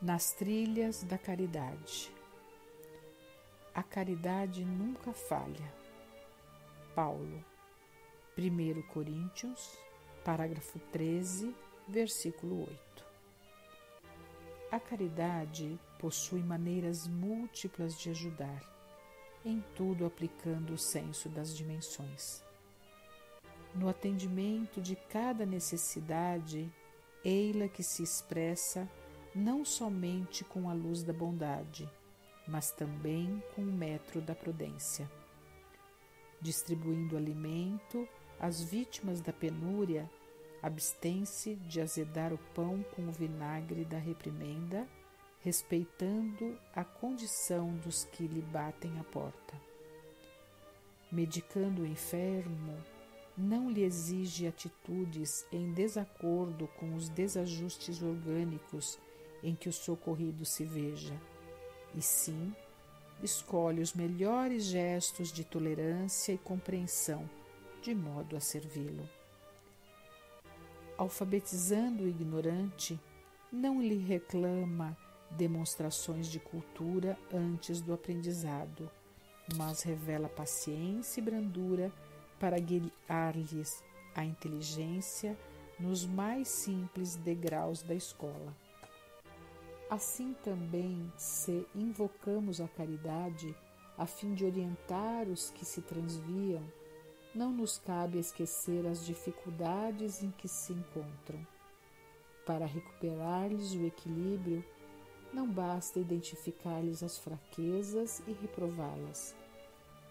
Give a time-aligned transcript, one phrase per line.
[0.00, 2.12] nas trilhas da caridade.
[3.74, 5.74] A caridade nunca falha.
[6.94, 7.44] Paulo,
[8.38, 9.78] 1 Coríntios,
[10.24, 11.54] parágrafo 13,
[11.88, 13.06] versículo 8.
[14.70, 18.62] A caridade possui maneiras múltiplas de ajudar,
[19.44, 22.44] em tudo aplicando o senso das dimensões.
[23.74, 26.70] No atendimento de cada necessidade,
[27.24, 28.88] ei-la que se expressa
[29.36, 31.86] não somente com a luz da bondade,
[32.48, 35.10] mas também com o metro da prudência.
[36.40, 38.08] Distribuindo alimento
[38.40, 40.10] às vítimas da penúria,
[40.62, 44.88] abstém-se de azedar o pão com o vinagre da reprimenda,
[45.40, 49.54] respeitando a condição dos que lhe batem a porta.
[51.12, 52.74] Medicando o enfermo,
[53.36, 58.98] não lhe exige atitudes em desacordo com os desajustes orgânicos
[59.46, 61.14] em que o socorrido se veja,
[61.94, 62.52] e sim
[63.22, 67.30] escolhe os melhores gestos de tolerância e compreensão,
[67.80, 69.08] de modo a servi-lo.
[70.98, 72.98] Alfabetizando o ignorante,
[73.52, 74.98] não lhe reclama
[75.30, 78.90] demonstrações de cultura antes do aprendizado,
[79.54, 81.92] mas revela paciência e brandura
[82.40, 83.80] para guiar-lhes
[84.12, 85.38] a inteligência
[85.78, 88.65] nos mais simples degraus da escola.
[89.88, 93.54] Assim também, se invocamos a caridade
[93.96, 96.62] a fim de orientar os que se transviam,
[97.32, 101.46] não nos cabe esquecer as dificuldades em que se encontram.
[102.44, 104.64] Para recuperar-lhes o equilíbrio,
[105.32, 109.36] não basta identificar-lhes as fraquezas e reprová-las.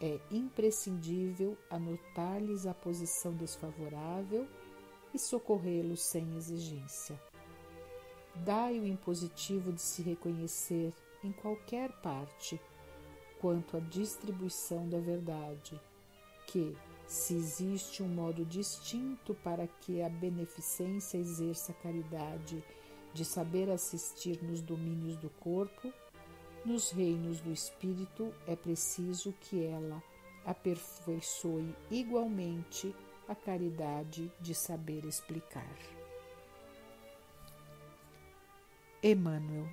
[0.00, 4.46] É imprescindível anotar-lhes a posição desfavorável
[5.12, 7.18] e socorrê-los sem exigência.
[8.36, 12.60] Dai o impositivo de se reconhecer em qualquer parte
[13.40, 15.80] quanto à distribuição da verdade,
[16.46, 16.76] que,
[17.06, 22.64] se existe um modo distinto para que a beneficência exerça a caridade
[23.12, 25.92] de saber assistir nos domínios do corpo,
[26.64, 30.02] nos reinos do espírito é preciso que ela
[30.46, 32.94] aperfeiçoe igualmente
[33.28, 36.03] a caridade de saber explicar.
[39.06, 39.68] Emmanuel,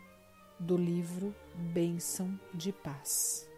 [0.60, 3.50] do livro Bênção de Paz.